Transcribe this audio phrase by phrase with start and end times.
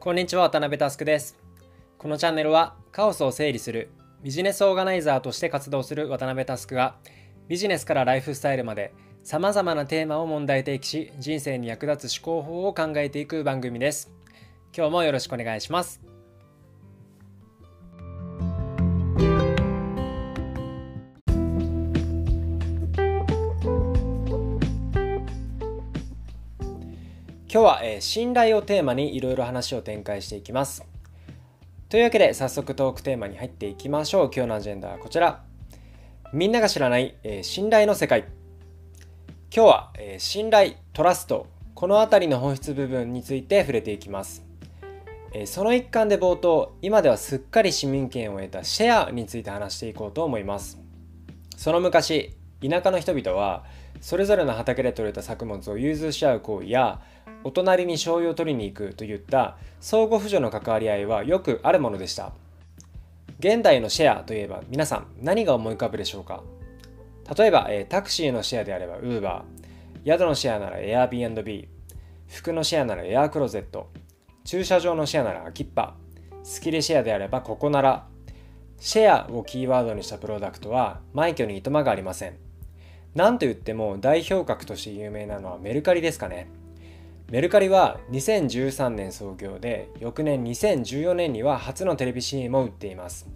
[0.00, 1.36] こんにちは渡辺佑です。
[1.98, 3.90] このチャンネルはカオスを整理する
[4.22, 6.94] ビジネスオーガナイザーとして活動する渡辺佑が
[7.48, 14.12] ビジネスからライフスタイルまでさまざまなテーマを問題提起し人生に役立つ思考法を考えていく番組です。
[14.72, 16.00] 今日もよろしくお願いします。
[27.50, 30.84] 今日は、えー、信頼をテーマにいろいろ話を展開していきます。
[31.88, 34.30] というわけで早速トークテーマに入っていきましょう。
[34.30, 35.42] 今日のアジェンダはこちら。
[36.34, 38.26] みんなが知らない、えー、信頼の世界。
[39.50, 44.44] 今日は、えー、信頼、トラスト、この辺りの本質部分について触れていきます。
[45.32, 50.78] えその一環で冒頭、今ではすっかり市民権を得たシェアについて話していこうと思います。
[51.56, 53.64] その昔、田舎の人々は
[54.00, 57.00] それぞれの畑で採れた作物を融通し合う行為や
[57.44, 62.32] お隣に醤油を取りに行くといった相互扶助の関わり合いはよくあるものでした。
[63.38, 66.42] 現代のシェアといえば皆さん何が思い浮かぶでしょうか？
[67.36, 69.42] 例えば、えタクシーのシェアであれば Uber
[70.04, 71.68] 宿のシェアなら Airbnb
[72.26, 73.90] 服のシェアならエアクロゼット。
[74.44, 75.94] 駐車場のシェアならアキッパ。
[76.42, 78.06] スキルシェアであればここなら。
[78.80, 82.47] シェアをキーワードにしたプロダクトは枚挙にいとまがありません。
[83.14, 86.48] 何と言っても代表格として有名なのはメルカリですかね。
[87.30, 93.28] メルカリは2013年創業で翌年2014年には初のテレビ CM を売っています。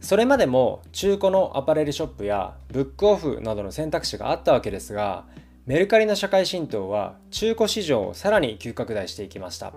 [0.00, 5.24] それまでも中古のアパレルショップやブックオフなどの選択肢があったわけですが
[5.66, 9.72] メルカリの社会浸透は中古市場をさらに急拡大していきました。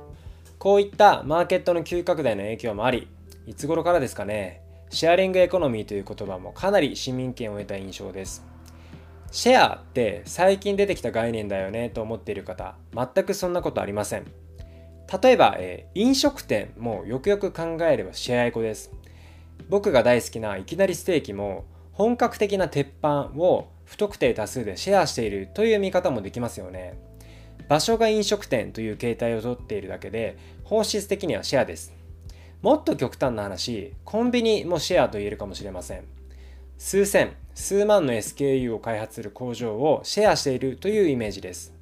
[0.58, 3.08] こういったマーケットの急拡大の影響もあり
[3.48, 4.62] いつ頃からですかね。
[4.90, 8.49] シェアリングエコノミーという言葉もかなり市民権を得た印象です。
[9.32, 14.26] シェアって最近出てきた概念だよねと思っている方、全くそんなことありません。
[15.22, 18.92] 例えば、えー、飲食店もよくよく考えればシェアエコです。
[19.68, 27.00] 僕が大好きないきなりステーキも本格的な鉄板を不特定多数でシェアしているという見方もできますよね。
[27.68, 31.94] 場所が飲食店という形態をとっているだけで本質的にはシェアです。
[32.62, 36.19] もっと極端な話、コンビニもシェアと言えるかもしれません。
[36.82, 41.74] 数千、数万の SKU を開発する工場をシェアしているというイメージです。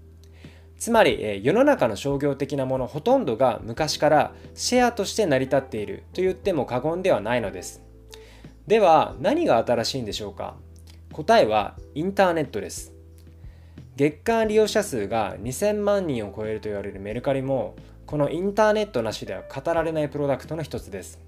[0.80, 7.84] つまり世の中の商業的なものほとんどが昔からシェアとして成り立っていると言っても過言ではないのです。
[8.66, 10.56] では何が新しいんでしょうか？
[11.13, 12.91] 答えはインターネットです。
[13.96, 17.75] 月間利用者数が2000万人を超えると言われるメルカリも
[18.07, 21.19] このインターネットなしでは語られないプロダクトの一つです。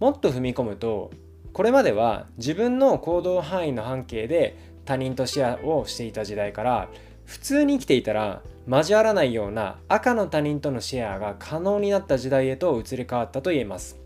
[0.00, 1.12] もっと踏み込むと
[1.52, 6.88] これまでは自分の行動範囲の半径で他人とシェアをしていた時代から
[7.24, 13.98] 普通に生きていたら交わらないような赤の他人とのシェアが可能になった時代へと移り変わったと言えます。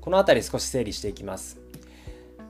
[0.00, 1.58] この辺り少し整理していきます。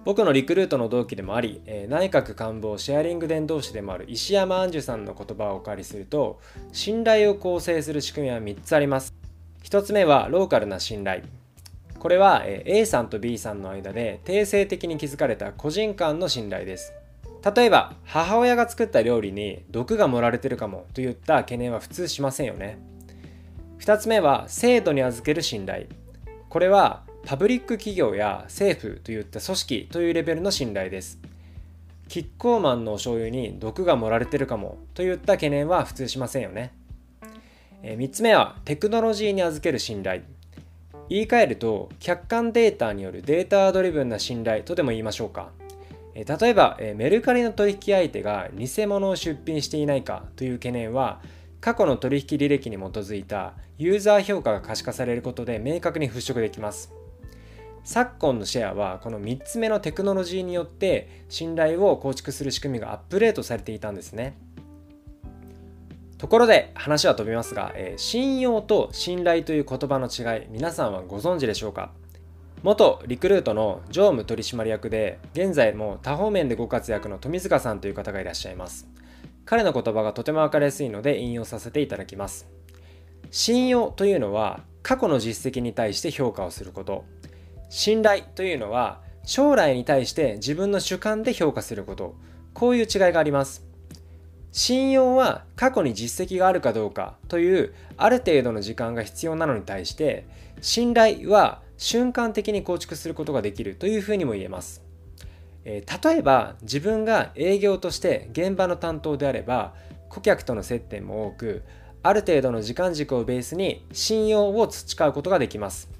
[0.04, 6.41] 僕のリクルートの同期でもあり、内閣官房シェアリング伝道師でもある石山杏樹さんの言葉をお借りすると
[6.72, 9.15] 信頼を構成する仕組みは3つあります。
[9.65, 11.22] 1つ目はローカルな信頼。
[12.00, 16.94] これは A さんと B さんの間で定性的に築かれた個人間の信頼です。
[17.55, 22.78] 例えば母親が作った料理に毒が盛られてるかもといった懸念は普通しませんよね。
[23.81, 25.87] 2つ目は制度に預ける信頼。
[26.49, 31.19] これはパブリック企業や政府といった組織というレベルの信頼です。
[32.09, 36.72] キッコーマンのお醤油に毒が盛られてるかもといった懸念は普通しませんよね。
[37.82, 40.22] 3つ目はテクノロジーに預ける信頼。
[41.10, 45.50] 言い換えると客観データによるデータドリブンな信頼とでも言いましょうか。
[46.15, 51.20] 例えばメルカリの取引相手が偽物を出品していないかという懸念は
[51.60, 56.93] 過去の取引履歴に基づいたユーザー評価が可視化されることで明確に払拭できます。
[57.82, 64.37] 昨今のシェアはこの3つ目のテクノロジーによって信頼を構築する仕組みがアップデートされていたんですね。
[66.20, 71.93] ところで話は飛びますが、えー、信用と信頼という言葉の違い皆さんはご存知でしょうか？
[72.62, 78.87] 元リクルートの常務取締役で現在も多方面でご活躍の富塚さんという方がいらっしゃいます。
[79.46, 82.46] 彼の言葉がとても分かりやすいので引用させていただきます。
[83.31, 87.06] 信用というのは過去の実績に対して評価をすること。
[87.70, 92.14] 信頼というのは将来に対して自分の主観で評価すること。
[92.52, 93.69] こういう違いがあります。
[94.52, 100.26] 信用は過去に実績があるかどうかというある程度の時間が必要なのに対して
[100.61, 104.82] 信頼は瞬間的に構築することができるというふうにも言えます。
[105.64, 109.75] え例えば自分が営業として現場の担当であれば
[110.08, 111.62] 顧客との接点も多く
[112.02, 115.91] ある程度の時間軸をベースに信用を培うことができます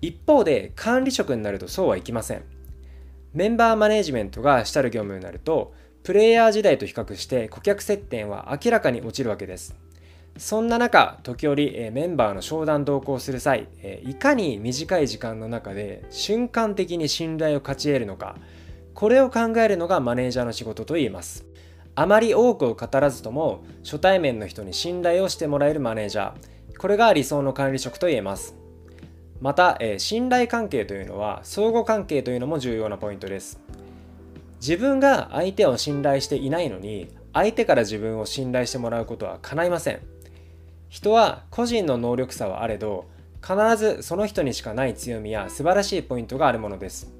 [0.00, 2.44] 一方で管理職になるとそうはいきません
[3.34, 9.76] メンバーマネジメントが主たる業務になるとプレイヤー時代と比較して顧客接点は明らかに落ちるわけです。
[10.36, 13.68] そんな中時折メンバーの商談同行する際
[14.02, 18.36] いかに短い時間の中で瞬間的に信頼を勝ち得るのか
[18.94, 21.44] これを考えるのがマネージャーの仕事と言えます。
[21.94, 28.56] あまり多くを語らずとも初対面の人に信頼をしてもらえるマネージャーこれが理想の管理職と言えます。
[29.40, 33.60] また、信頼関係というのは相互関係というのも重要なポイントです。
[34.62, 39.98] 自分が相手を信頼していないのに相手から自分を信頼してもらうことは叶いません。
[40.88, 43.06] 人は個人の能力差はあれど
[43.42, 47.12] 必ずその人にしかない強みや素晴らしいポイントがあるものです。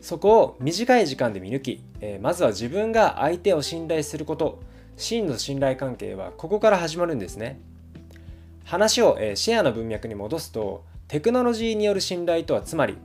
[0.00, 4.62] そこを短い時間で見抜き、えー、まずは自分が相手を信頼すること。
[4.96, 7.60] 真の信頼関係はここから始まるんですね。
[8.64, 12.96] 話を、えー、シェアの文脈に戻すとテクノロジーによる信頼とはつまり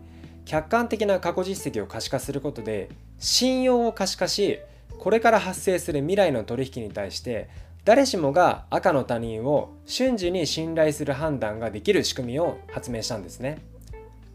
[0.45, 2.89] 客観的な過去実績を可視化することで
[3.23, 4.59] 信用を可視化し
[4.99, 7.47] これから発生する未来の取引に対して
[7.85, 13.59] 誰しもが赤の他人を瞬時に信頼する判断ができる仕組みを発明したんですね。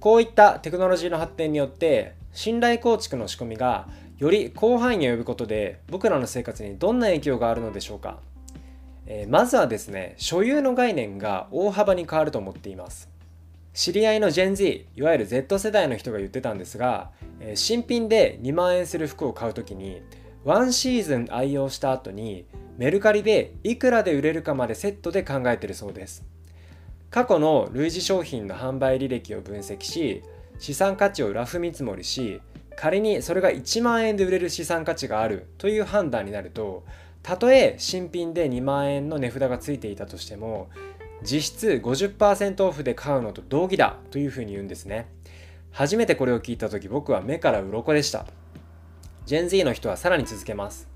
[0.01, 8.21] こういったテクノロジーの発展によって信頼構築の仕組みがより広範囲に及ぶことで僕らの生活にどんな影響があるのでしょうか、
[9.05, 13.18] えー、まずはですね所有の概念が大幅に変わると思っています。
[13.73, 17.11] 知り合いの Gen Z いわゆる Z 世代の人が言ってたんですが、
[17.41, 20.03] えー、新品で2万円する服を買う時に
[20.45, 26.25] ワンシーズン愛用した後にメルカリでいくらで売れるかまでセットで考えてるそうです。
[27.11, 30.23] 過去の類似商品の販売履歴を分析し
[30.59, 32.41] 資産価値をラフ見積もりし
[32.77, 36.85] 仮にそれが1万円で売れる資産価値があるという判断になると
[37.23, 40.69] たとえ新品で2万円の値札がついていたとしても
[41.23, 45.09] 実質50%オフで買うのと同義だというふうに言うんですね。
[45.71, 48.27] 初めてこれを聞いた時僕は目から鱗でした。
[49.27, 50.89] ジェン Z の人はさらに続けます。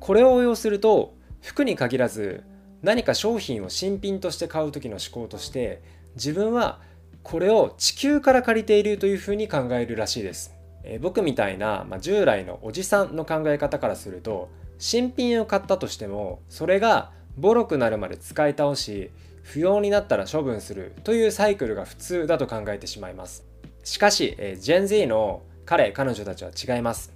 [0.00, 2.42] これを応用すると服に限らず
[2.82, 5.82] 何か商品を新品として買う時の思考として
[6.14, 6.80] 自分は
[7.22, 10.54] これを地球から借りているというふうに考えるらしいです、
[10.84, 14.48] えー、僕みたいな、まあ、従来のおじさんの考え方からすると
[14.78, 19.10] 新品を買ったとしてもそれがボロくなるまで使い倒し
[19.42, 23.44] 不要になったら処分するというサイクルが普通だと考えてしまいます。
[23.84, 27.12] しかし、えー、ジェン Z の彼彼女たちは違います。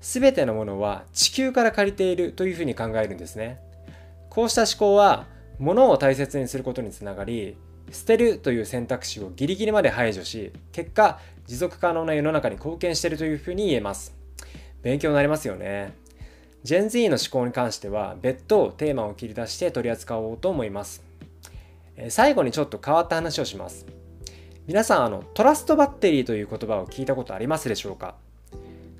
[0.00, 3.58] 全てのものは地球から借りているというふうに考えるんですね。
[4.28, 5.26] こうした思考は
[5.58, 7.56] 物を大切にすることにつながり
[7.90, 14.14] 捨てるという選択肢をギリギリまで排除し結果持続可能な世の中に貢献しているというふうに言えます。
[14.82, 15.94] 勉強になりますよね。
[16.62, 21.02] ジェン Z の思考に関しては別途テーマを切り出して取り扱おうと思います。
[22.08, 23.86] 最後にちょっと変わった話をします。
[24.66, 28.14] 皆さんあのトラストバッテリーという言葉を聞いたことありますでしょうか？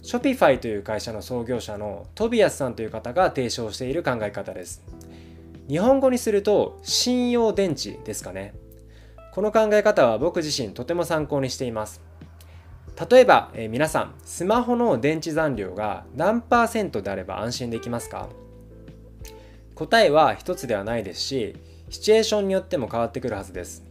[0.02, 4.82] ショピファイという会社の創業者のトビアスさんという方が提唱している考え方です。
[5.67, 8.52] 日本語にすると信用電池ですかね。
[9.32, 12.02] この考え方は僕自身とても参考にしています。
[13.11, 18.29] 例えば、えー、皆さんスマホの電池残量が何パーセントであれば安心できますか？
[19.75, 21.57] 答えは一つではないですし
[21.94, 23.84] シチュエーションによっても変わってくるはずです。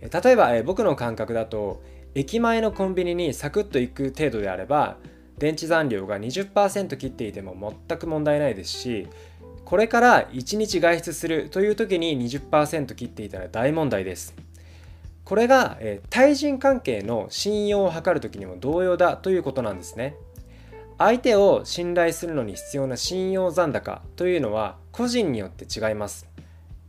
[0.00, 1.82] 例えば、え、僕の感覚だと
[2.14, 4.96] 駅前のコンビニにサクッと行く程度であれば
[5.36, 9.08] 電池残量が20%切っていても全く問題ないですし
[9.66, 14.34] これから1日外出するという時に20%切っていたら大問題です。
[15.24, 20.16] これが、え対人関係の信用を図る時にも同様だということなんですね。
[20.96, 26.33] 相手を信頼するのに必要な信用残高というのは個人によって違います。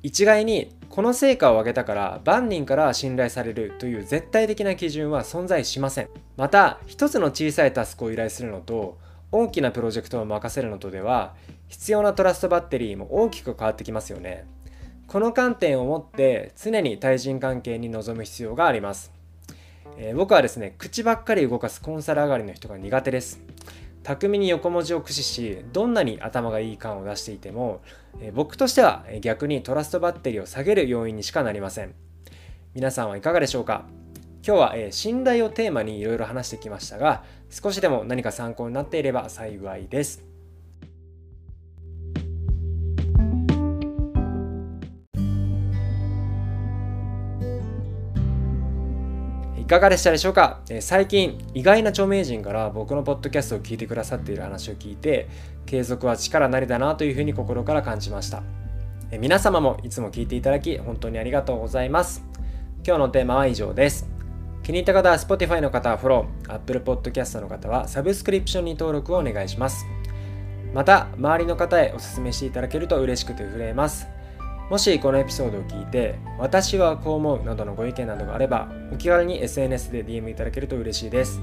[0.05, 6.09] 一概にこの成果を上げたから万人から信頼されるという絶対的な基準は存在しません。
[6.37, 8.99] また一つの小さいタスクを依頼するのと
[9.31, 11.33] 大きなプロジェクトを任せるのとでは
[11.69, 14.45] 必要なトラストバッテリーも大きく変わってきますよね。
[15.07, 19.11] この観点を持って常に対人関係に臨む必要があります、
[19.97, 23.41] えー、僕はですね口ばっかり動かすコンサル上がりの人が苦手です。
[24.05, 27.81] 巧みに横文字を駆使しどんなに頭がいい感を出していても、
[28.21, 31.95] え、僕としては逆にトラストバッテリーを下げる要因にしかなりません。
[32.75, 33.85] 皆さんはいかがでしょうか？
[34.45, 40.23] 今日は、え、信頼をテーマにいろいろ話してきましたが少しでも何か参考になっていれば幸いです。
[49.65, 55.27] いかがでしたでしょうか、え最近意外な著名人から僕のポッドキャストを聞いてくださっている話を聞いて
[55.65, 58.43] 継続は力なりだなというふうに心から感じました。
[59.09, 62.23] え皆様もいつも聞いていただき本当にありがとうございます。
[62.85, 64.07] 今日のテーマは以上です。
[64.61, 69.87] 気に入った方は Spotify の方はフォロー Apple Podcast の方はサブスクリプションに登録をお願いします。
[70.75, 74.14] また周りの方へお勧めしていただけると嬉しくて震えます。
[74.69, 81.39] もしこのエピソードを聞いて私はこう思うなどのご意見などがあればお気軽に SNS で DM いただけると嬉しいです。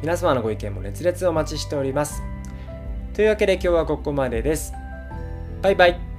[0.00, 2.22] 皆様のご意見も熱烈お待ちしております。
[3.14, 4.72] というわけで今日はここまでです。
[5.60, 6.11] バイバイ。